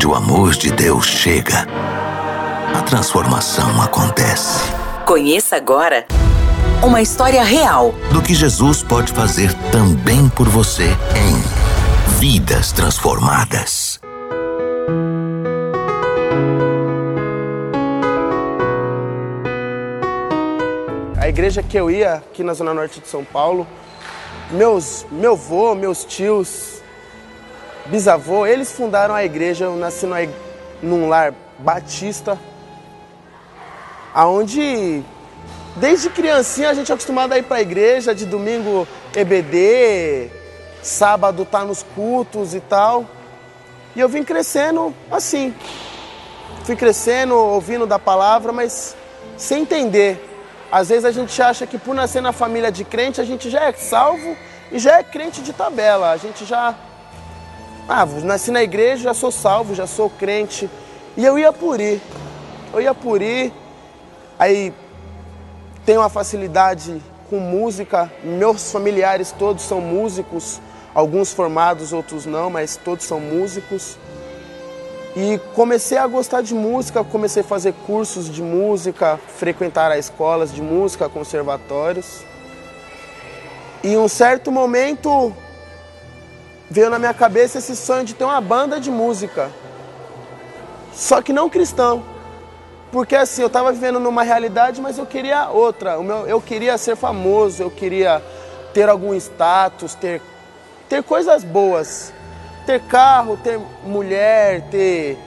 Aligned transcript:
Onde 0.00 0.06
o 0.06 0.14
amor 0.14 0.52
de 0.52 0.72
Deus 0.72 1.04
chega, 1.04 1.66
a 2.74 2.80
transformação 2.80 3.82
acontece. 3.82 4.72
Conheça 5.04 5.56
agora 5.56 6.06
uma 6.82 7.02
história 7.02 7.44
real 7.44 7.94
do 8.10 8.22
que 8.22 8.32
Jesus 8.32 8.82
pode 8.82 9.12
fazer 9.12 9.52
também 9.70 10.26
por 10.30 10.48
você 10.48 10.86
em 11.14 12.18
Vidas 12.18 12.72
Transformadas. 12.72 14.00
A 21.18 21.28
igreja 21.28 21.62
que 21.62 21.76
eu 21.78 21.90
ia 21.90 22.14
aqui 22.14 22.42
na 22.42 22.54
Zona 22.54 22.72
Norte 22.72 23.00
de 23.00 23.06
São 23.06 23.22
Paulo, 23.22 23.66
meus, 24.50 25.04
meu 25.12 25.32
avô, 25.32 25.74
meus 25.74 26.06
tios, 26.06 26.79
bisavô, 27.90 28.46
eles 28.46 28.72
fundaram 28.72 29.14
a 29.14 29.24
igreja. 29.24 29.66
Eu 29.66 29.76
nasci 29.76 30.06
numa, 30.06 30.18
num 30.82 31.08
lar 31.08 31.34
batista, 31.58 32.38
aonde 34.14 35.02
desde 35.76 36.08
criancinha 36.08 36.70
a 36.70 36.74
gente 36.74 36.90
é 36.90 36.94
acostumado 36.94 37.32
a 37.32 37.38
ir 37.38 37.42
para 37.42 37.58
a 37.58 37.62
igreja, 37.62 38.14
de 38.14 38.24
domingo 38.24 38.86
EBD, 39.14 40.30
sábado 40.82 41.44
tá 41.44 41.64
nos 41.64 41.82
cultos 41.82 42.54
e 42.54 42.60
tal. 42.60 43.04
E 43.94 44.00
eu 44.00 44.08
vim 44.08 44.22
crescendo 44.22 44.94
assim. 45.10 45.54
Fui 46.64 46.76
crescendo, 46.76 47.34
ouvindo 47.34 47.86
da 47.86 47.98
palavra, 47.98 48.52
mas 48.52 48.94
sem 49.36 49.62
entender. 49.62 50.26
Às 50.70 50.88
vezes 50.88 51.04
a 51.04 51.10
gente 51.10 51.40
acha 51.42 51.66
que 51.66 51.76
por 51.76 51.94
nascer 51.94 52.22
na 52.22 52.32
família 52.32 52.70
de 52.70 52.84
crente, 52.84 53.20
a 53.20 53.24
gente 53.24 53.50
já 53.50 53.64
é 53.64 53.72
salvo 53.72 54.36
e 54.70 54.78
já 54.78 54.98
é 54.98 55.02
crente 55.02 55.42
de 55.42 55.52
tabela. 55.52 56.10
A 56.10 56.16
gente 56.16 56.44
já. 56.44 56.74
Ah, 57.92 58.06
nasci 58.06 58.52
na 58.52 58.62
igreja, 58.62 59.02
já 59.02 59.14
sou 59.14 59.32
salvo, 59.32 59.74
já 59.74 59.84
sou 59.84 60.08
crente. 60.08 60.70
E 61.16 61.26
eu 61.26 61.36
ia 61.36 61.52
por 61.52 61.80
ir. 61.80 62.00
Eu 62.72 62.80
ia 62.80 62.94
por 62.94 63.20
ir. 63.20 63.52
Aí 64.38 64.72
tenho 65.84 65.98
uma 65.98 66.08
facilidade 66.08 67.02
com 67.28 67.40
música. 67.40 68.08
Meus 68.22 68.70
familiares 68.70 69.34
todos 69.36 69.64
são 69.64 69.80
músicos, 69.80 70.60
alguns 70.94 71.32
formados, 71.32 71.92
outros 71.92 72.26
não, 72.26 72.48
mas 72.48 72.76
todos 72.76 73.04
são 73.04 73.18
músicos. 73.18 73.98
E 75.16 75.40
comecei 75.56 75.98
a 75.98 76.06
gostar 76.06 76.42
de 76.42 76.54
música, 76.54 77.02
comecei 77.02 77.42
a 77.42 77.44
fazer 77.44 77.74
cursos 77.88 78.30
de 78.30 78.40
música, 78.40 79.18
frequentar 79.36 79.90
as 79.90 80.04
escolas 80.04 80.54
de 80.54 80.62
música, 80.62 81.08
conservatórios. 81.08 82.20
E 83.82 83.94
em 83.94 83.98
um 83.98 84.06
certo 84.06 84.52
momento 84.52 85.34
veio 86.70 86.88
na 86.88 86.98
minha 86.98 87.12
cabeça 87.12 87.58
esse 87.58 87.74
sonho 87.74 88.04
de 88.04 88.14
ter 88.14 88.24
uma 88.24 88.40
banda 88.40 88.80
de 88.80 88.90
música. 88.90 89.50
Só 90.94 91.20
que 91.20 91.32
não 91.32 91.50
cristão. 91.50 92.02
Porque 92.92 93.16
assim, 93.16 93.42
eu 93.42 93.48
estava 93.48 93.72
vivendo 93.72 94.00
numa 94.00 94.22
realidade, 94.22 94.80
mas 94.80 94.96
eu 94.96 95.06
queria 95.06 95.50
outra. 95.50 95.96
Eu 96.26 96.40
queria 96.40 96.78
ser 96.78 96.96
famoso, 96.96 97.62
eu 97.62 97.70
queria 97.70 98.22
ter 98.72 98.88
algum 98.88 99.14
status, 99.14 99.94
ter, 99.94 100.22
ter 100.88 101.02
coisas 101.02 101.44
boas 101.44 102.12
ter 102.70 102.80
carro, 102.82 103.36
ter 103.36 103.60
mulher, 103.84 104.62
ter 104.70 105.18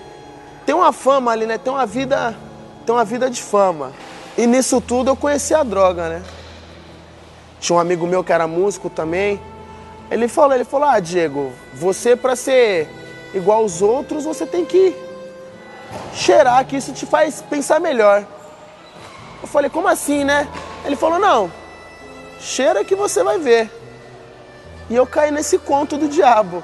ter 0.65 0.73
uma 0.73 0.93
fama 0.93 1.31
ali, 1.31 1.45
né? 1.45 1.57
Ter 1.57 1.69
uma 1.69 1.85
vida, 1.85 2.35
ter 2.85 2.91
uma 2.91 3.03
vida 3.03 3.29
de 3.29 3.41
fama. 3.41 3.91
E 4.37 4.47
nisso 4.47 4.79
tudo 4.79 5.11
eu 5.11 5.15
conheci 5.15 5.53
a 5.53 5.61
droga, 5.61 6.07
né? 6.07 6.23
Tinha 7.59 7.75
um 7.75 7.79
amigo 7.79 8.07
meu 8.07 8.23
que 8.23 8.31
era 8.31 8.47
músico 8.47 8.89
também. 8.89 9.41
Ele 10.13 10.27
falou, 10.27 10.53
ele 10.53 10.63
falou: 10.63 10.87
"Ah, 10.87 10.99
Diego, 10.99 11.51
você 11.73 12.15
para 12.15 12.35
ser 12.35 12.87
igual 13.33 13.59
aos 13.63 13.81
outros, 13.81 14.25
você 14.25 14.45
tem 14.45 14.63
que 14.63 14.95
cheirar 16.13 16.63
que 16.65 16.77
isso 16.77 16.93
te 16.93 17.07
faz 17.07 17.41
pensar 17.41 17.79
melhor". 17.79 18.23
Eu 19.41 19.47
falei: 19.47 19.71
"Como 19.71 19.87
assim, 19.87 20.23
né?" 20.23 20.47
Ele 20.85 20.95
falou: 20.95 21.17
"Não. 21.17 21.51
Cheira 22.39 22.85
que 22.85 22.93
você 22.93 23.23
vai 23.23 23.39
ver". 23.39 23.71
E 24.87 24.95
eu 24.95 25.07
caí 25.07 25.31
nesse 25.31 25.57
conto 25.57 25.97
do 25.97 26.07
diabo. 26.07 26.63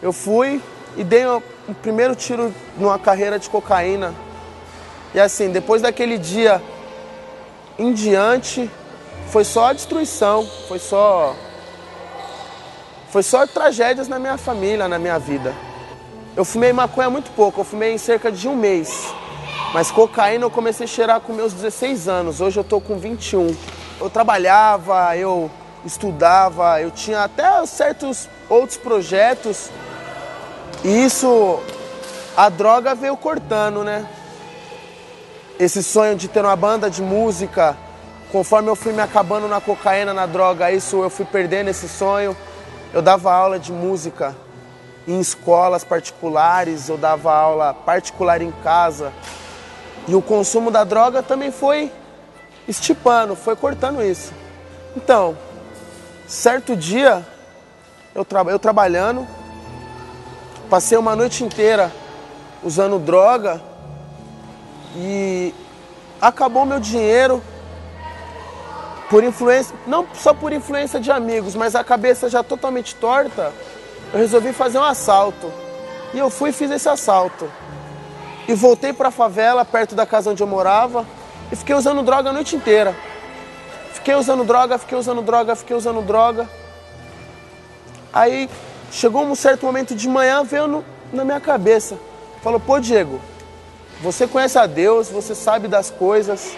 Eu 0.00 0.10
fui 0.10 0.62
e 0.96 1.04
dei 1.04 1.26
o 1.26 1.42
primeiro 1.82 2.16
tiro 2.16 2.54
numa 2.78 2.98
carreira 2.98 3.38
de 3.38 3.50
cocaína. 3.50 4.14
E 5.14 5.20
assim, 5.20 5.50
depois 5.50 5.82
daquele 5.82 6.16
dia 6.16 6.62
em 7.78 7.92
diante, 7.92 8.70
foi 9.28 9.44
só 9.44 9.74
destruição, 9.74 10.46
foi 10.68 10.78
só. 10.78 11.34
Foi 13.16 13.22
só 13.22 13.46
tragédias 13.46 14.08
na 14.08 14.18
minha 14.18 14.36
família, 14.36 14.86
na 14.86 14.98
minha 14.98 15.18
vida. 15.18 15.54
Eu 16.36 16.44
fumei 16.44 16.70
maconha 16.70 17.08
muito 17.08 17.30
pouco, 17.30 17.62
eu 17.62 17.64
fumei 17.64 17.94
em 17.94 17.96
cerca 17.96 18.30
de 18.30 18.46
um 18.46 18.54
mês. 18.54 19.06
Mas 19.72 19.90
cocaína 19.90 20.44
eu 20.44 20.50
comecei 20.50 20.84
a 20.84 20.86
cheirar 20.86 21.20
com 21.20 21.32
meus 21.32 21.54
16 21.54 22.08
anos, 22.08 22.42
hoje 22.42 22.60
eu 22.60 22.62
tô 22.62 22.78
com 22.78 22.98
21. 22.98 23.56
Eu 23.98 24.10
trabalhava, 24.10 25.16
eu 25.16 25.50
estudava, 25.82 26.78
eu 26.82 26.90
tinha 26.90 27.24
até 27.24 27.64
certos 27.64 28.28
outros 28.50 28.76
projetos 28.76 29.70
e 30.84 31.06
isso, 31.06 31.58
a 32.36 32.50
droga 32.50 32.94
veio 32.94 33.16
cortando, 33.16 33.82
né? 33.82 34.06
Esse 35.58 35.82
sonho 35.82 36.16
de 36.16 36.28
ter 36.28 36.44
uma 36.44 36.54
banda 36.54 36.90
de 36.90 37.00
música, 37.00 37.78
conforme 38.30 38.68
eu 38.68 38.76
fui 38.76 38.92
me 38.92 39.00
acabando 39.00 39.48
na 39.48 39.58
cocaína, 39.58 40.12
na 40.12 40.26
droga, 40.26 40.70
isso 40.70 41.02
eu 41.02 41.08
fui 41.08 41.24
perdendo 41.24 41.70
esse 41.70 41.88
sonho. 41.88 42.36
Eu 42.92 43.02
dava 43.02 43.32
aula 43.32 43.58
de 43.58 43.72
música 43.72 44.34
em 45.06 45.20
escolas 45.20 45.84
particulares, 45.84 46.88
eu 46.88 46.96
dava 46.96 47.32
aula 47.32 47.74
particular 47.74 48.42
em 48.42 48.50
casa. 48.62 49.12
E 50.08 50.14
o 50.14 50.22
consumo 50.22 50.70
da 50.70 50.84
droga 50.84 51.22
também 51.22 51.50
foi 51.50 51.92
estipando, 52.66 53.36
foi 53.36 53.54
cortando 53.56 54.02
isso. 54.02 54.32
Então, 54.96 55.36
certo 56.26 56.74
dia, 56.74 57.26
eu, 58.14 58.24
tra 58.24 58.42
eu 58.42 58.58
trabalhando, 58.58 59.26
Passei 60.68 60.98
uma 60.98 61.14
noite 61.14 61.44
inteira 61.44 61.92
usando 62.60 62.98
droga 62.98 63.62
e 64.96 65.54
acabou 66.20 66.66
meu 66.66 66.80
dinheiro 66.80 67.40
por 69.08 69.22
influência, 69.22 69.74
não 69.86 70.06
só 70.14 70.34
por 70.34 70.52
influência 70.52 70.98
de 71.00 71.10
amigos, 71.10 71.54
mas 71.54 71.74
a 71.74 71.84
cabeça 71.84 72.28
já 72.28 72.42
totalmente 72.42 72.94
torta. 72.94 73.52
Eu 74.12 74.18
resolvi 74.18 74.52
fazer 74.52 74.78
um 74.78 74.84
assalto. 74.84 75.52
E 76.14 76.18
eu 76.18 76.30
fui 76.30 76.50
e 76.50 76.52
fiz 76.52 76.70
esse 76.70 76.88
assalto. 76.88 77.50
E 78.48 78.54
voltei 78.54 78.92
para 78.92 79.08
a 79.08 79.12
favela, 79.12 79.64
perto 79.64 79.94
da 79.94 80.06
casa 80.06 80.30
onde 80.30 80.42
eu 80.42 80.46
morava, 80.46 81.04
e 81.50 81.56
fiquei 81.56 81.74
usando 81.74 82.02
droga 82.02 82.30
a 82.30 82.32
noite 82.32 82.54
inteira. 82.54 82.94
Fiquei 83.92 84.14
usando 84.14 84.44
droga, 84.44 84.78
fiquei 84.78 84.96
usando 84.96 85.22
droga, 85.22 85.56
fiquei 85.56 85.76
usando 85.76 86.00
droga. 86.00 86.48
Aí 88.12 88.48
Chegou 88.90 89.24
um 89.24 89.34
certo 89.34 89.66
momento 89.66 89.94
de 89.94 90.08
manhã, 90.08 90.42
veio 90.44 90.66
no, 90.66 90.84
na 91.12 91.24
minha 91.24 91.40
cabeça. 91.40 91.98
Falou, 92.42 92.60
pô 92.60 92.78
Diego, 92.78 93.20
você 94.00 94.26
conhece 94.26 94.58
a 94.58 94.66
Deus, 94.66 95.08
você 95.08 95.34
sabe 95.34 95.68
das 95.68 95.90
coisas, 95.90 96.56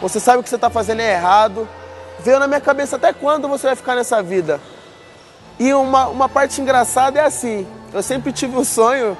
você 0.00 0.18
sabe 0.18 0.38
o 0.38 0.42
que 0.42 0.48
você 0.48 0.56
está 0.56 0.70
fazendo 0.70 1.00
é 1.00 1.12
errado. 1.12 1.68
Veio 2.20 2.38
na 2.38 2.46
minha 2.46 2.60
cabeça 2.60 2.96
até 2.96 3.12
quando 3.12 3.48
você 3.48 3.66
vai 3.66 3.76
ficar 3.76 3.94
nessa 3.94 4.22
vida. 4.22 4.60
E 5.58 5.72
uma, 5.74 6.08
uma 6.08 6.28
parte 6.28 6.60
engraçada 6.60 7.18
é 7.18 7.24
assim, 7.24 7.66
eu 7.92 8.02
sempre 8.02 8.32
tive 8.32 8.56
o 8.56 8.64
sonho 8.64 9.16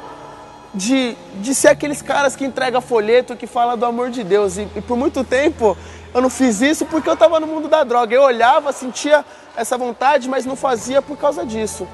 de, 0.75 1.17
de 1.35 1.55
ser 1.55 1.69
aqueles 1.69 2.01
caras 2.01 2.35
que 2.35 2.45
entregam 2.45 2.81
folheto, 2.81 3.37
que 3.37 3.47
fala 3.47 3.77
do 3.77 3.85
amor 3.85 4.11
de 4.11 4.25
Deus. 4.25 4.57
E, 4.57 4.69
e 4.75 4.81
por 4.81 4.97
muito 4.97 5.23
tempo 5.23 5.77
eu 6.15 6.21
não 6.21 6.31
fiz 6.31 6.61
isso 6.61 6.87
porque 6.87 7.09
eu 7.09 7.15
estava 7.15 7.39
no 7.39 7.47
mundo 7.47 7.69
da 7.69 7.85
droga. 7.85 8.15
Eu 8.15 8.23
olhava, 8.23 8.73
sentia 8.73 9.25
essa 9.57 9.77
vontade, 9.77 10.29
mas 10.29 10.47
não 10.47 10.57
fazia 10.57 11.03
por 11.03 11.17
causa 11.17 11.45
disso. 11.45 11.87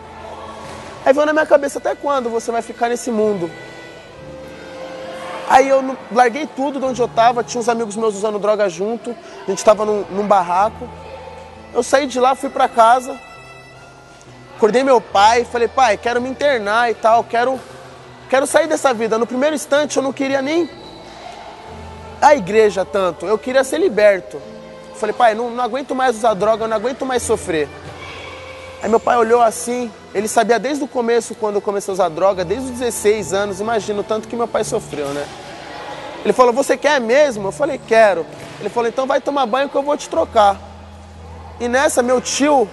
Aí 1.04 1.12
veio 1.12 1.26
na 1.26 1.32
minha 1.32 1.47
cabeça, 1.47 1.78
até 1.78 1.94
quando 1.94 2.28
você 2.28 2.50
vai 2.50 2.62
ficar 2.62 2.88
nesse 2.88 3.10
mundo? 3.10 3.50
Aí 5.48 5.69
eu 5.69 5.97
larguei 6.10 6.47
tudo 6.47 6.81
de 6.81 6.84
onde 6.84 7.01
eu 7.01 7.07
tava, 7.07 7.45
tinha 7.45 7.60
uns 7.60 7.69
amigos 7.69 7.95
meus 7.95 8.16
usando 8.16 8.39
droga 8.39 8.69
junto, 8.69 9.15
a 9.47 9.51
gente 9.51 9.65
tava 9.65 9.84
num, 9.84 10.04
num 10.10 10.27
barraco. 10.27 10.89
Eu 11.72 11.83
saí 11.83 12.07
de 12.07 12.19
lá, 12.19 12.34
fui 12.34 12.51
para 12.51 12.69
casa, 12.69 13.16
acordei 14.57 14.83
meu 14.83 15.01
pai, 15.01 15.45
falei, 15.45 15.69
pai, 15.69 15.97
quero 15.97 16.21
me 16.21 16.28
internar 16.28 16.91
e 16.91 16.95
tal, 16.95 17.22
quero, 17.22 17.60
quero 18.28 18.47
sair 18.47 18.66
dessa 18.66 18.93
vida. 18.93 19.19
No 19.19 19.27
primeiro 19.27 19.54
instante 19.54 19.97
eu 19.97 20.03
não 20.03 20.13
queria 20.13 20.43
nem 20.43 20.69
a 22.21 22.34
igreja 22.34 22.84
tanto, 22.84 23.25
eu 23.27 23.39
queria 23.39 23.63
ser 23.63 23.78
liberto. 23.78 24.41
Falei, 24.97 25.15
pai, 25.15 25.34
não, 25.34 25.51
não 25.51 25.63
aguento 25.63 25.95
mais 25.95 26.16
usar 26.16 26.34
droga, 26.34 26.66
não 26.66 26.77
aguento 26.77 27.04
mais 27.04 27.22
sofrer. 27.22 27.69
Aí 28.82 28.88
meu 28.88 29.00
pai 29.00 29.16
olhou 29.16 29.40
assim, 29.40 29.90
ele 30.14 30.28
sabia 30.28 30.58
desde 30.58 30.84
o 30.84 30.88
começo, 30.88 31.34
quando 31.34 31.56
eu 31.56 31.60
comecei 31.60 31.90
a 31.90 31.94
usar 31.94 32.08
droga, 32.08 32.44
desde 32.44 32.66
os 32.66 32.78
16 32.78 33.32
anos, 33.32 33.60
imagina 33.60 34.00
o 34.00 34.04
tanto 34.04 34.28
que 34.28 34.36
meu 34.36 34.46
pai 34.46 34.64
sofreu, 34.64 35.08
né? 35.08 35.26
Ele 36.24 36.32
falou, 36.32 36.52
você 36.52 36.76
quer 36.76 37.00
mesmo? 37.00 37.48
Eu 37.48 37.52
falei, 37.52 37.80
quero. 37.86 38.26
Ele 38.60 38.68
falou, 38.68 38.88
então 38.88 39.06
vai 39.06 39.20
tomar 39.20 39.46
banho 39.46 39.68
que 39.68 39.76
eu 39.76 39.82
vou 39.82 39.96
te 39.96 40.08
trocar. 40.08 40.60
E 41.60 41.68
nessa, 41.68 42.02
meu 42.02 42.20
tio, 42.20 42.68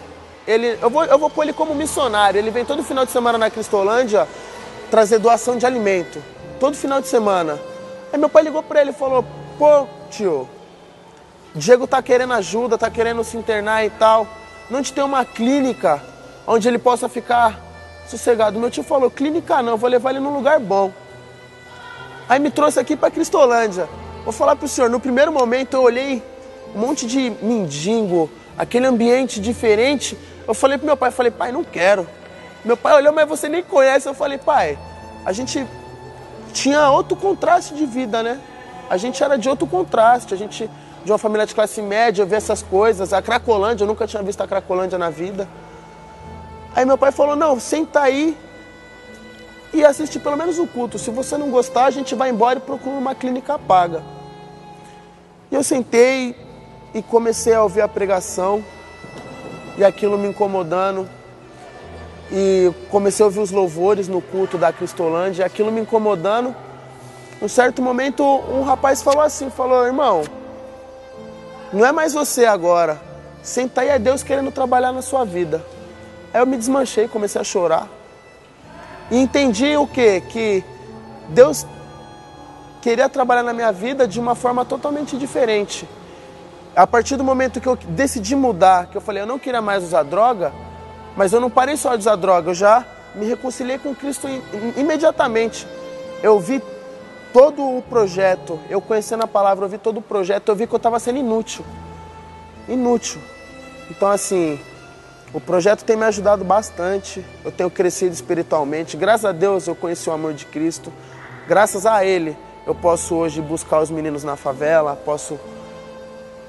ele, 0.48 0.78
eu, 0.82 0.90
vou, 0.90 1.06
eu 1.06 1.18
vou 1.18 1.30
pôr 1.30 1.44
ele 1.44 1.54
como 1.54 1.74
missionário. 1.74 2.38
Ele 2.38 2.52
vem 2.52 2.66
todo 2.66 2.84
final 2.84 3.06
de 3.06 3.12
semana 3.12 3.38
na 3.38 3.50
Cristolândia 3.50 4.28
trazer 4.92 5.20
doação 5.20 5.58
de 5.58 5.66
alimento, 5.66 6.22
todo 6.60 6.76
final 6.76 7.00
de 7.00 7.08
semana. 7.08 7.60
Aí 8.12 8.20
meu 8.20 8.30
pai 8.30 8.44
ligou 8.44 8.62
para 8.62 8.82
ele 8.82 8.92
e 8.92 8.94
falou: 8.94 9.26
Pô, 9.58 9.88
tio, 10.10 10.48
Diego 11.56 11.88
tá 11.88 12.02
querendo 12.02 12.34
ajuda, 12.34 12.78
tá 12.78 12.90
querendo 12.90 13.24
se 13.24 13.38
internar 13.38 13.86
e 13.86 13.90
tal. 13.90 14.28
Não 14.70 14.82
te 14.82 14.94
tem 14.94 15.04
uma 15.04 15.26
clínica 15.26 16.02
onde 16.48 16.68
ele 16.68 16.78
possa 16.78 17.10
ficar 17.10 17.60
sossegado. 18.08 18.60
Meu 18.60 18.72
tio 18.72 18.84
falou: 18.84 19.10
Clínica 19.10 19.62
não, 19.62 19.78
vou 19.78 19.90
levar 19.90 20.12
ele 20.12 20.20
num 20.20 20.34
lugar 20.34 20.60
bom. 20.60 20.92
Aí 22.28 22.40
me 22.40 22.50
trouxe 22.50 22.80
aqui 22.80 22.96
para 22.96 23.12
Cristolândia. 23.12 23.88
Vou 24.24 24.32
falar 24.32 24.56
pro 24.56 24.68
senhor, 24.68 24.90
no 24.90 25.00
primeiro 25.00 25.32
momento 25.32 25.76
eu 25.76 25.84
olhei 25.84 26.24
um 26.74 26.80
monte 26.80 27.06
de 27.06 27.30
mendigo, 27.42 28.30
aquele 28.58 28.88
ambiente 28.88 29.40
diferente. 29.40 30.18
Eu 30.48 30.54
falei 30.54 30.78
pro 30.78 30.86
meu 30.86 30.98
pai, 30.98 31.12
falei, 31.12 31.32
pai, 31.32 31.52
não 31.52 31.64
quero. 31.64 32.08
Meu 32.64 32.78
pai 32.78 32.96
olhou, 32.96 33.14
mas 33.14 33.28
você 33.28 33.50
nem 33.50 33.62
conhece. 33.62 34.08
Eu 34.08 34.14
falei, 34.14 34.38
pai, 34.38 34.78
a 35.26 35.34
gente 35.34 35.66
tinha 36.54 36.90
outro 36.90 37.18
contraste 37.18 37.74
de 37.74 37.86
vida, 37.86 38.24
né? 38.24 38.40
A 38.90 38.96
gente 38.96 39.24
era 39.24 39.38
de 39.38 39.50
outro 39.50 39.68
contraste, 39.68 40.34
a 40.34 40.38
gente 40.38 40.70
de 41.04 41.12
uma 41.12 41.18
família 41.18 41.46
de 41.46 41.54
classe 41.54 41.82
média, 41.82 42.26
vi 42.26 42.36
essas 42.36 42.62
coisas. 42.62 43.14
A 43.14 43.22
Cracolândia, 43.22 43.84
eu 43.84 43.88
nunca 43.88 44.08
tinha 44.08 44.24
visto 44.24 44.42
a 44.42 44.48
Cracolândia 44.48 44.98
na 44.98 45.10
vida. 45.10 45.48
Aí 46.76 46.86
meu 46.86 46.98
pai 46.98 47.12
falou, 47.12 47.36
não, 47.36 47.60
senta 47.60 48.02
aí 48.02 48.38
e 49.74 49.84
assiste 49.84 50.20
pelo 50.20 50.38
menos 50.38 50.58
o 50.60 50.66
culto. 50.66 50.98
Se 50.98 51.12
você 51.12 51.38
não 51.38 51.50
gostar, 51.50 51.86
a 51.86 51.92
gente 51.92 52.16
vai 52.16 52.30
embora 52.30 52.60
e 52.60 52.62
procura 52.62 52.96
uma 52.96 53.14
clínica 53.14 53.60
paga. 53.60 54.02
E 55.52 55.56
eu 55.56 55.64
sentei 55.64 56.36
e 56.94 57.02
comecei 57.02 57.54
a 57.54 57.64
ouvir 57.64 57.82
a 57.82 57.88
pregação 57.88 58.64
e 59.78 59.84
aquilo 59.84 60.18
me 60.18 60.28
incomodando. 60.28 61.08
E 62.32 62.72
comecei 62.90 63.24
a 63.24 63.28
ouvir 63.28 63.40
os 63.40 63.52
louvores 63.52 64.08
no 64.08 64.22
culto 64.22 64.58
da 64.58 64.72
Cristolândia, 64.72 65.44
e 65.44 65.46
aquilo 65.46 65.72
me 65.72 65.82
incomodando. 65.82 66.56
Um 67.42 67.48
certo 67.48 67.82
momento, 67.82 68.24
um 68.24 68.64
rapaz 68.64 69.04
falou 69.04 69.22
assim, 69.22 69.50
falou, 69.52 69.86
irmão, 69.86 70.24
não 71.74 71.86
é 71.86 71.92
mais 71.92 72.14
você 72.14 72.46
agora. 72.46 73.02
Senta 73.42 73.82
aí, 73.82 73.90
é 73.90 74.00
Deus 74.00 74.24
querendo 74.24 74.52
trabalhar 74.52 74.92
na 74.92 75.02
sua 75.02 75.26
vida. 75.26 75.66
Aí 76.34 76.40
eu 76.40 76.46
me 76.46 76.56
desmanchei, 76.56 77.08
comecei 77.08 77.42
a 77.42 77.44
chorar. 77.44 77.90
E 79.12 79.18
entendi 79.18 79.76
o 79.76 79.86
quê? 79.86 80.22
Que 80.30 80.64
Deus 81.30 81.66
queria 82.82 83.10
trabalhar 83.10 83.44
na 83.44 83.54
minha 83.54 83.72
vida 83.72 84.08
de 84.08 84.20
uma 84.20 84.36
forma 84.36 84.64
totalmente 84.64 85.18
diferente. 85.18 85.88
A 86.76 86.88
partir 86.88 87.16
do 87.16 87.24
momento 87.24 87.60
que 87.60 87.68
eu 87.68 87.76
decidi 87.76 88.36
mudar, 88.36 88.88
que 88.88 88.96
eu 88.96 89.02
falei, 89.02 89.22
eu 89.22 89.28
não 89.28 89.40
queria 89.40 89.62
mais 89.62 89.84
usar 89.84 90.04
droga, 90.04 90.54
mas 91.16 91.34
eu 91.34 91.40
não 91.40 91.50
parei 91.50 91.78
só 91.78 91.96
de 91.96 92.02
usar 92.02 92.16
droga, 92.16 92.52
eu 92.52 92.56
já 92.56 92.86
me 93.16 93.26
reconciliei 93.26 93.78
com 93.78 93.94
Cristo 93.94 94.28
imediatamente. 94.76 95.68
Eu 96.22 96.40
vi 96.40 96.62
todo 97.34 97.78
o 97.78 97.82
projeto, 97.82 98.60
eu 98.70 98.80
conhecendo 98.80 99.24
a 99.24 99.28
palavra, 99.28 99.66
eu 99.66 99.70
vi 99.70 99.80
todo 99.80 99.98
o 99.98 100.02
projeto, 100.02 100.50
eu 100.50 100.56
vi 100.56 100.68
que 100.68 100.74
eu 100.74 100.78
estava 100.78 101.00
sendo 101.00 101.18
inútil. 101.18 101.66
Inútil. 102.70 103.20
Então, 103.90 104.08
assim, 104.08 104.60
o 105.34 105.42
projeto 105.42 105.84
tem 105.84 105.98
me 105.98 106.06
ajudado 106.06 106.46
bastante, 106.46 107.26
eu 107.44 107.52
tenho 107.52 107.70
crescido 107.70 108.14
espiritualmente. 108.14 108.96
Graças 108.96 109.26
a 109.26 109.32
Deus 109.32 109.68
eu 109.68 109.76
conheci 109.76 110.08
o 110.08 110.14
amor 110.14 110.34
de 110.34 110.46
Cristo. 110.46 110.94
Graças 111.48 111.88
a 111.88 112.06
Ele 112.06 112.38
eu 112.66 112.76
posso 112.76 113.16
hoje 113.16 113.42
buscar 113.42 113.82
os 113.82 113.90
meninos 113.90 114.24
na 114.24 114.36
favela, 114.36 114.96
posso 114.96 115.40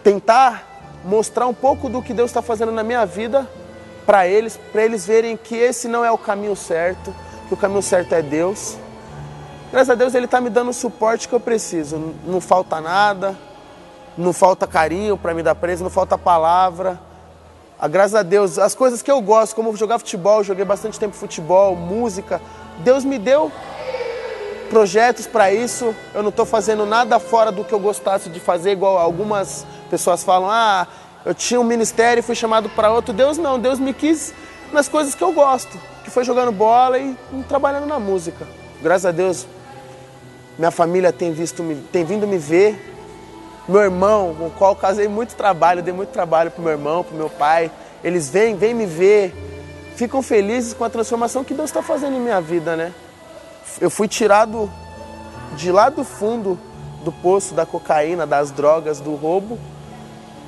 tentar 0.04 1.02
mostrar 1.04 1.46
um 1.46 1.54
pouco 1.54 1.88
do 1.88 2.02
que 2.02 2.12
Deus 2.12 2.30
está 2.30 2.42
fazendo 2.42 2.70
na 2.70 2.82
minha 2.82 3.04
vida 3.04 3.48
para 4.06 4.28
eles, 4.28 4.58
para 4.70 4.84
eles 4.84 5.06
verem 5.06 5.36
que 5.36 5.56
esse 5.56 5.88
não 5.88 6.04
é 6.04 6.10
o 6.10 6.18
caminho 6.18 6.54
certo, 6.54 7.14
que 7.48 7.54
o 7.54 7.56
caminho 7.56 7.82
certo 7.82 8.12
é 8.14 8.22
Deus. 8.22 8.76
Graças 9.74 9.90
a 9.90 9.96
Deus 9.96 10.14
Ele 10.14 10.26
está 10.26 10.40
me 10.40 10.48
dando 10.48 10.70
o 10.70 10.72
suporte 10.72 11.26
que 11.26 11.34
eu 11.34 11.40
preciso. 11.40 12.14
Não 12.24 12.40
falta 12.40 12.80
nada, 12.80 13.36
não 14.16 14.32
falta 14.32 14.68
carinho 14.68 15.18
para 15.18 15.34
me 15.34 15.42
dar 15.42 15.56
preso, 15.56 15.82
não 15.82 15.90
falta 15.90 16.16
palavra. 16.16 16.96
Ah, 17.76 17.88
graças 17.88 18.14
a 18.14 18.22
Deus, 18.22 18.56
as 18.56 18.72
coisas 18.72 19.02
que 19.02 19.10
eu 19.10 19.20
gosto, 19.20 19.56
como 19.56 19.76
jogar 19.76 19.98
futebol, 19.98 20.44
joguei 20.44 20.64
bastante 20.64 20.96
tempo 20.96 21.16
futebol, 21.16 21.74
música, 21.74 22.40
Deus 22.84 23.04
me 23.04 23.18
deu 23.18 23.50
projetos 24.70 25.26
para 25.26 25.52
isso. 25.52 25.92
Eu 26.14 26.22
não 26.22 26.30
estou 26.30 26.46
fazendo 26.46 26.86
nada 26.86 27.18
fora 27.18 27.50
do 27.50 27.64
que 27.64 27.72
eu 27.72 27.80
gostasse 27.80 28.28
de 28.28 28.38
fazer, 28.38 28.70
igual 28.70 28.96
algumas 28.96 29.66
pessoas 29.90 30.22
falam: 30.22 30.48
ah, 30.48 30.86
eu 31.24 31.34
tinha 31.34 31.60
um 31.60 31.64
ministério 31.64 32.20
e 32.20 32.22
fui 32.22 32.36
chamado 32.36 32.68
para 32.68 32.92
outro. 32.92 33.12
Deus 33.12 33.38
não, 33.38 33.58
Deus 33.58 33.80
me 33.80 33.92
quis 33.92 34.32
nas 34.72 34.86
coisas 34.88 35.16
que 35.16 35.24
eu 35.24 35.32
gosto, 35.32 35.76
que 36.04 36.10
foi 36.10 36.22
jogando 36.22 36.52
bola 36.52 36.96
e, 36.96 37.16
e 37.32 37.42
trabalhando 37.48 37.86
na 37.86 37.98
música. 37.98 38.46
Graças 38.80 39.06
a 39.06 39.10
Deus, 39.10 39.46
minha 40.58 40.70
família 40.70 41.12
tem, 41.12 41.32
visto, 41.32 41.62
tem 41.90 42.04
vindo 42.04 42.26
me 42.26 42.38
ver. 42.38 42.92
Meu 43.68 43.80
irmão, 43.80 44.34
com 44.38 44.46
o 44.46 44.50
qual 44.50 44.76
casei 44.76 45.08
muito 45.08 45.34
trabalho, 45.34 45.82
dei 45.82 45.94
muito 45.94 46.10
trabalho 46.10 46.50
para 46.50 46.62
meu 46.62 46.72
irmão, 46.72 47.02
para 47.02 47.16
meu 47.16 47.30
pai. 47.30 47.70
Eles 48.02 48.28
vêm, 48.28 48.54
vêm 48.54 48.74
me 48.74 48.84
ver, 48.84 49.34
ficam 49.96 50.22
felizes 50.22 50.74
com 50.74 50.84
a 50.84 50.90
transformação 50.90 51.42
que 51.42 51.54
Deus 51.54 51.70
está 51.70 51.82
fazendo 51.82 52.16
em 52.16 52.20
minha 52.20 52.40
vida, 52.40 52.76
né? 52.76 52.92
eu 53.80 53.90
fui 53.90 54.08
tirado 54.08 54.70
de 55.56 55.70
lá 55.70 55.88
do 55.88 56.04
fundo 56.04 56.58
do 57.04 57.12
poço 57.12 57.54
da 57.54 57.66
cocaína, 57.66 58.26
das 58.26 58.50
drogas, 58.50 59.00
do 59.00 59.14
roubo. 59.14 59.58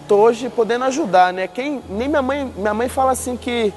Tô 0.08 0.16
hoje 0.16 0.48
podendo 0.48 0.84
ajudar, 0.86 1.32
né? 1.32 1.46
Quem 1.46 1.82
nem 1.88 2.08
minha 2.08 2.22
mãe, 2.22 2.52
minha 2.56 2.72
mãe 2.72 2.88
fala 2.88 3.12
assim 3.12 3.36
que 3.36 3.72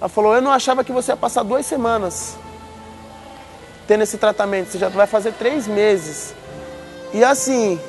ela 0.00 0.08
falou: 0.08 0.34
"Eu 0.34 0.42
não 0.42 0.52
achava 0.52 0.84
que 0.84 0.92
você 0.92 1.12
ia 1.12 1.16
passar 1.16 1.42
duas 1.42 1.64
semanas 1.66 2.36
tendo 3.86 4.02
esse 4.02 4.18
tratamento. 4.18 4.70
Você 4.70 4.78
já 4.78 4.88
vai 4.88 5.06
fazer 5.06 5.32
três 5.32 5.66
meses." 5.66 6.34
E 7.12 7.22
assim, 7.22 7.80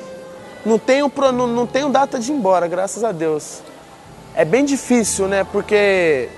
não 0.64 0.78
tenho 0.78 1.10
não, 1.32 1.46
não 1.46 1.66
tenho 1.66 1.88
data 1.88 2.18
de 2.18 2.30
ir 2.30 2.34
embora, 2.34 2.66
graças 2.66 3.02
a 3.02 3.12
Deus. 3.12 3.62
É 4.34 4.44
bem 4.44 4.64
difícil, 4.64 5.28
né? 5.28 5.46
Porque 5.50 6.28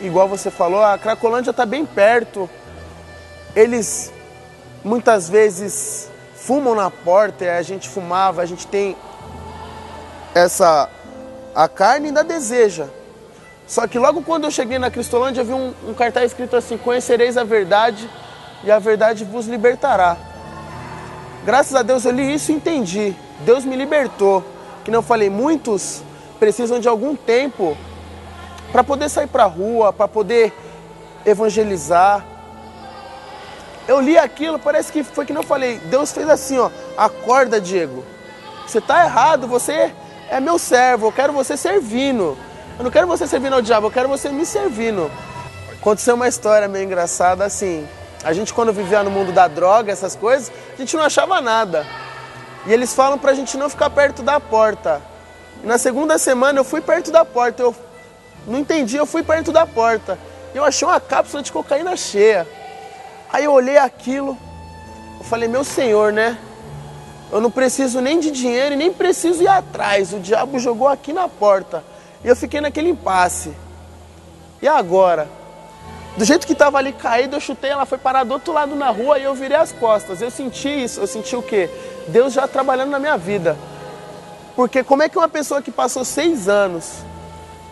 igual 0.00 0.28
você 0.28 0.50
falou, 0.50 0.82
a 0.82 0.96
Cracolândia 0.96 1.50
está 1.50 1.66
bem 1.66 1.84
perto 1.84 2.48
eles 3.58 4.12
muitas 4.84 5.28
vezes 5.28 6.08
fumam 6.34 6.74
na 6.74 6.90
porta, 6.90 7.56
a 7.56 7.62
gente 7.62 7.88
fumava, 7.88 8.42
a 8.42 8.46
gente 8.46 8.66
tem 8.66 8.96
essa 10.34 10.88
a 11.54 11.68
carne 11.68 12.08
ainda 12.08 12.22
deseja. 12.22 12.86
Só 13.66 13.86
que 13.86 13.98
logo 13.98 14.22
quando 14.22 14.44
eu 14.44 14.50
cheguei 14.50 14.78
na 14.78 14.90
Cristolândia, 14.90 15.40
eu 15.40 15.44
vi 15.44 15.52
um, 15.52 15.74
um 15.88 15.94
cartaz 15.94 16.30
escrito 16.30 16.56
assim: 16.56 16.78
Conhecereis 16.78 17.36
a 17.36 17.44
verdade 17.44 18.08
e 18.64 18.70
a 18.70 18.78
verdade 18.78 19.24
vos 19.24 19.46
libertará. 19.46 20.16
Graças 21.44 21.74
a 21.74 21.82
Deus 21.82 22.04
eu 22.04 22.12
li 22.12 22.34
isso 22.34 22.52
e 22.52 22.54
entendi. 22.54 23.14
Deus 23.40 23.64
me 23.64 23.76
libertou. 23.76 24.44
Que 24.84 24.90
não 24.90 25.02
falei, 25.02 25.28
muitos 25.28 26.02
precisam 26.38 26.80
de 26.80 26.88
algum 26.88 27.14
tempo 27.14 27.76
para 28.72 28.82
poder 28.82 29.08
sair 29.08 29.26
para 29.26 29.44
a 29.44 29.46
rua, 29.46 29.92
para 29.92 30.08
poder 30.08 30.52
evangelizar, 31.26 32.24
eu 33.88 34.02
li 34.02 34.18
aquilo, 34.18 34.58
parece 34.58 34.92
que 34.92 35.02
foi 35.02 35.24
que 35.24 35.32
não 35.32 35.42
falei. 35.42 35.78
Deus 35.78 36.12
fez 36.12 36.28
assim, 36.28 36.58
ó. 36.58 36.70
Acorda, 36.94 37.58
Diego. 37.58 38.04
Você 38.66 38.78
está 38.78 39.02
errado, 39.02 39.48
você 39.48 39.90
é 40.28 40.38
meu 40.38 40.58
servo, 40.58 41.06
eu 41.06 41.12
quero 41.12 41.32
você 41.32 41.56
servindo. 41.56 42.36
Eu 42.76 42.84
não 42.84 42.90
quero 42.90 43.06
você 43.06 43.26
servindo 43.26 43.54
ao 43.54 43.62
diabo, 43.62 43.86
eu 43.86 43.90
quero 43.90 44.06
você 44.06 44.28
me 44.28 44.44
servindo. 44.44 45.10
Aconteceu 45.80 46.16
uma 46.16 46.28
história 46.28 46.68
meio 46.68 46.84
engraçada 46.84 47.46
assim. 47.46 47.88
A 48.24 48.32
gente 48.32 48.52
quando 48.52 48.72
vivia 48.72 49.02
no 49.02 49.10
mundo 49.10 49.32
da 49.32 49.46
droga, 49.46 49.92
essas 49.92 50.16
coisas, 50.16 50.50
a 50.74 50.76
gente 50.76 50.96
não 50.96 51.04
achava 51.04 51.40
nada. 51.40 51.86
E 52.66 52.72
eles 52.72 52.94
falam 52.94 53.18
pra 53.18 53.34
gente 53.34 53.56
não 53.56 53.68
ficar 53.68 53.90
perto 53.90 54.22
da 54.22 54.40
porta. 54.40 55.00
E 55.62 55.66
na 55.66 55.78
segunda 55.78 56.18
semana 56.18 56.58
eu 56.58 56.64
fui 56.64 56.80
perto 56.80 57.10
da 57.10 57.24
porta, 57.24 57.62
eu 57.62 57.74
não 58.46 58.58
entendi, 58.58 58.96
eu 58.96 59.06
fui 59.06 59.22
perto 59.22 59.52
da 59.52 59.66
porta. 59.66 60.18
E 60.54 60.56
eu 60.56 60.64
achei 60.64 60.86
uma 60.86 61.00
cápsula 61.00 61.42
de 61.42 61.52
cocaína 61.52 61.96
cheia. 61.96 62.46
Aí 63.32 63.44
eu 63.44 63.52
olhei 63.52 63.76
aquilo, 63.76 64.36
eu 65.18 65.24
falei, 65.24 65.48
meu 65.48 65.64
Senhor, 65.64 66.12
né? 66.12 66.38
Eu 67.30 67.40
não 67.40 67.50
preciso 67.50 68.00
nem 68.00 68.18
de 68.18 68.30
dinheiro 68.30 68.74
e 68.74 68.76
nem 68.76 68.92
preciso 68.92 69.42
ir 69.42 69.48
atrás. 69.48 70.12
O 70.12 70.18
diabo 70.18 70.58
jogou 70.58 70.88
aqui 70.88 71.12
na 71.12 71.28
porta. 71.28 71.84
E 72.24 72.28
eu 72.28 72.34
fiquei 72.34 72.60
naquele 72.60 72.88
impasse. 72.88 73.54
E 74.62 74.66
agora? 74.66 75.28
Do 76.16 76.24
jeito 76.24 76.46
que 76.46 76.52
estava 76.52 76.78
ali 76.78 76.92
caído, 76.92 77.36
eu 77.36 77.40
chutei, 77.40 77.70
ela 77.70 77.86
foi 77.86 77.98
parar 77.98 78.24
do 78.24 78.32
outro 78.32 78.52
lado 78.52 78.74
na 78.74 78.90
rua 78.90 79.18
e 79.18 79.24
eu 79.24 79.34
virei 79.34 79.56
as 79.56 79.72
costas. 79.72 80.20
Eu 80.20 80.30
senti 80.30 80.68
isso, 80.68 81.00
eu 81.00 81.06
senti 81.06 81.36
o 81.36 81.42
quê? 81.42 81.70
Deus 82.08 82.32
já 82.32 82.48
trabalhando 82.48 82.90
na 82.90 82.98
minha 82.98 83.16
vida. 83.16 83.56
Porque 84.56 84.82
como 84.82 85.02
é 85.02 85.08
que 85.08 85.16
uma 85.16 85.28
pessoa 85.28 85.62
que 85.62 85.70
passou 85.70 86.04
seis 86.04 86.48
anos 86.48 87.04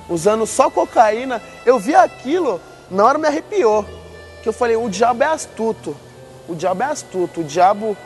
usando 0.09 0.47
só 0.47 0.71
cocaína, 0.71 1.43
eu 1.65 1.81
vi 1.81 1.95
aquilo, 1.95 2.61
na 2.89 3.05
hora 3.05 3.19
me 3.19 3.27
arrepiou 3.27 3.85
que 4.47 4.49
eu 4.49 4.53
falei, 4.53 4.77
o 4.77 4.89
diabo 4.89 5.25
é 5.25 5.27
astuto. 5.27 5.97
O 6.49 6.55
diabo 6.55 6.81
é 6.81 6.87
astuto. 6.87 7.41
O 7.41 7.45
diabo 7.45 7.97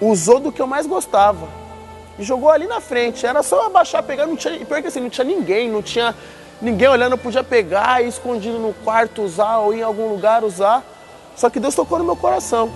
usou 0.00 0.38
do 0.38 0.52
que 0.52 0.62
eu 0.62 0.66
mais 0.68 0.86
gostava. 0.86 1.48
E 2.16 2.22
jogou 2.22 2.50
ali 2.50 2.68
na 2.68 2.80
frente. 2.80 3.26
Era 3.26 3.42
só 3.42 3.66
abaixar, 3.66 4.00
pegar, 4.04 4.28
não 4.28 4.36
tinha. 4.36 4.64
Pior 4.64 4.80
que 4.80 4.86
assim, 4.86 5.00
não 5.00 5.10
tinha 5.10 5.24
ninguém, 5.24 5.68
não 5.68 5.82
tinha 5.82 6.14
ninguém 6.60 6.88
olhando, 6.88 7.12
eu 7.12 7.18
podia 7.18 7.44
pegar 7.44 8.02
e 8.02 8.08
escondido 8.08 8.58
no 8.58 8.72
quarto 8.72 9.22
usar 9.22 9.58
ou 9.58 9.74
em 9.74 9.82
algum 9.82 10.08
lugar 10.08 10.44
usar. 10.44 10.82
Só 11.36 11.50
que 11.50 11.60
Deus 11.60 11.74
tocou 11.74 11.98
no 11.98 12.04
meu 12.04 12.16
coração. 12.16 12.70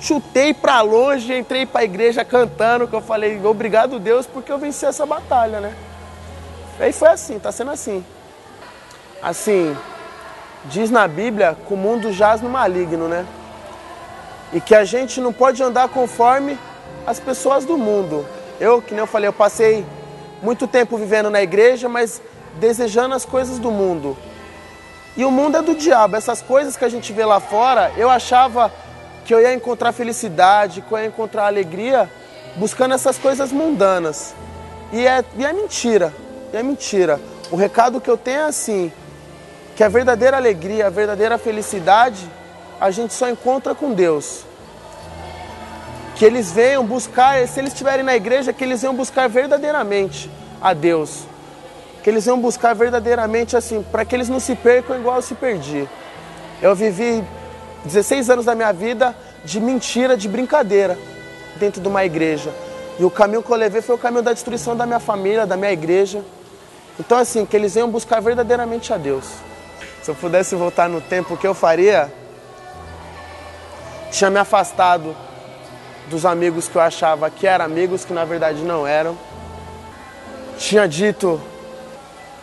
Chutei 0.00 0.54
para 0.54 0.80
longe, 0.80 1.36
entrei 1.36 1.66
para 1.66 1.80
a 1.80 1.84
igreja 1.84 2.24
cantando, 2.24 2.86
que 2.86 2.94
eu 2.94 3.00
falei, 3.00 3.44
obrigado 3.44 3.98
Deus, 3.98 4.26
porque 4.26 4.50
eu 4.50 4.58
venci 4.58 4.86
essa 4.86 5.04
batalha, 5.04 5.60
né? 5.60 5.74
E 6.78 6.84
aí 6.84 6.92
foi 6.92 7.08
assim, 7.08 7.38
tá 7.38 7.50
sendo 7.50 7.72
assim. 7.72 8.04
Assim, 9.20 9.76
diz 10.66 10.90
na 10.90 11.08
Bíblia 11.08 11.56
que 11.66 11.74
o 11.74 11.76
mundo 11.76 12.12
jaz 12.12 12.40
no 12.40 12.48
maligno, 12.48 13.08
né? 13.08 13.26
E 14.52 14.60
que 14.60 14.74
a 14.74 14.84
gente 14.84 15.20
não 15.20 15.32
pode 15.32 15.62
andar 15.62 15.88
conforme 15.88 16.56
as 17.04 17.18
pessoas 17.18 17.64
do 17.64 17.76
mundo. 17.76 18.24
Eu, 18.60 18.80
que 18.80 18.92
nem 18.92 19.00
eu 19.00 19.06
falei, 19.06 19.28
eu 19.28 19.32
passei 19.32 19.84
muito 20.42 20.66
tempo 20.66 20.96
vivendo 20.96 21.30
na 21.30 21.42
igreja, 21.42 21.88
mas 21.88 22.20
desejando 22.58 23.14
as 23.14 23.24
coisas 23.24 23.58
do 23.58 23.70
mundo. 23.70 24.16
E 25.16 25.24
o 25.24 25.30
mundo 25.30 25.56
é 25.56 25.62
do 25.62 25.74
diabo. 25.74 26.16
Essas 26.16 26.40
coisas 26.40 26.76
que 26.76 26.84
a 26.84 26.88
gente 26.88 27.12
vê 27.12 27.24
lá 27.24 27.40
fora, 27.40 27.92
eu 27.96 28.08
achava 28.08 28.72
que 29.24 29.34
eu 29.34 29.40
ia 29.40 29.52
encontrar 29.52 29.92
felicidade, 29.92 30.80
que 30.80 30.92
eu 30.92 30.98
ia 30.98 31.06
encontrar 31.06 31.46
alegria 31.46 32.10
buscando 32.56 32.94
essas 32.94 33.18
coisas 33.18 33.52
mundanas. 33.52 34.34
E 34.92 35.06
é, 35.06 35.24
e 35.36 35.44
é 35.44 35.52
mentira. 35.52 36.14
E 36.52 36.56
é 36.56 36.62
mentira. 36.62 37.20
O 37.50 37.56
recado 37.56 38.00
que 38.00 38.08
eu 38.08 38.16
tenho 38.16 38.40
é 38.40 38.44
assim: 38.44 38.92
que 39.76 39.84
a 39.84 39.88
verdadeira 39.88 40.36
alegria, 40.36 40.86
a 40.86 40.90
verdadeira 40.90 41.36
felicidade, 41.36 42.28
a 42.80 42.90
gente 42.90 43.12
só 43.12 43.28
encontra 43.28 43.74
com 43.74 43.92
Deus. 43.92 44.44
Que 46.18 46.24
eles 46.24 46.50
venham 46.50 46.84
buscar, 46.84 47.46
se 47.46 47.60
eles 47.60 47.72
estiverem 47.72 48.04
na 48.04 48.16
igreja, 48.16 48.52
que 48.52 48.64
eles 48.64 48.80
venham 48.80 48.94
buscar 48.94 49.28
verdadeiramente 49.28 50.28
a 50.60 50.74
Deus. 50.74 51.20
Que 52.02 52.10
eles 52.10 52.24
venham 52.24 52.40
buscar 52.40 52.74
verdadeiramente 52.74 53.56
assim, 53.56 53.84
para 53.92 54.04
que 54.04 54.16
eles 54.16 54.28
não 54.28 54.40
se 54.40 54.56
percam 54.56 54.98
igual 54.98 55.16
eu 55.16 55.22
se 55.22 55.36
perdi. 55.36 55.88
Eu 56.60 56.74
vivi 56.74 57.24
16 57.84 58.30
anos 58.30 58.44
da 58.44 58.54
minha 58.56 58.72
vida 58.72 59.16
de 59.44 59.60
mentira, 59.60 60.16
de 60.16 60.28
brincadeira 60.28 60.98
dentro 61.54 61.80
de 61.80 61.86
uma 61.86 62.04
igreja. 62.04 62.52
E 62.98 63.04
o 63.04 63.10
caminho 63.10 63.42
que 63.42 63.50
eu 63.50 63.56
levei 63.56 63.80
foi 63.80 63.94
o 63.94 63.98
caminho 63.98 64.22
da 64.22 64.32
destruição 64.32 64.76
da 64.76 64.84
minha 64.84 64.98
família, 64.98 65.46
da 65.46 65.56
minha 65.56 65.70
igreja. 65.70 66.24
Então, 66.98 67.16
assim, 67.16 67.46
que 67.46 67.56
eles 67.56 67.74
venham 67.74 67.88
buscar 67.88 68.20
verdadeiramente 68.20 68.92
a 68.92 68.96
Deus. 68.96 69.24
Se 70.02 70.10
eu 70.10 70.16
pudesse 70.16 70.56
voltar 70.56 70.88
no 70.88 71.00
tempo, 71.00 71.34
o 71.34 71.36
que 71.36 71.46
eu 71.46 71.54
faria? 71.54 72.12
Tinha 74.10 74.30
me 74.30 74.38
afastado 74.40 75.14
dos 76.08 76.24
amigos 76.26 76.68
que 76.68 76.76
eu 76.76 76.82
achava 76.82 77.30
que 77.30 77.46
eram 77.46 77.64
amigos, 77.64 78.04
que 78.04 78.12
na 78.12 78.24
verdade 78.24 78.62
não 78.62 78.86
eram. 78.86 79.16
Tinha 80.58 80.88
dito 80.88 81.40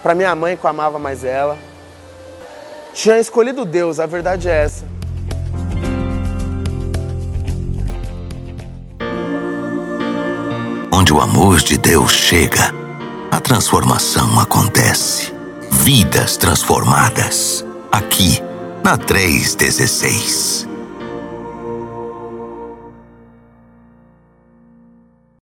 para 0.01 0.15
minha 0.15 0.33
mãe 0.35 0.55
que 0.55 0.63
eu 0.65 0.69
amava 0.69 0.97
mais 0.97 1.23
ela. 1.23 1.57
Tinha 2.93 3.19
escolhido 3.19 3.65
Deus, 3.65 3.99
a 3.99 4.05
verdade 4.05 4.47
é 4.47 4.63
essa. 4.63 4.85
Onde 10.91 11.13
o 11.13 11.19
amor 11.19 11.57
de 11.57 11.77
Deus 11.77 12.11
chega, 12.11 12.73
a 13.29 13.39
transformação 13.39 14.39
acontece. 14.39 15.33
Vidas 15.69 16.37
transformadas. 16.37 17.65
Aqui, 17.91 18.41
na 18.83 18.97
316. 18.97 20.74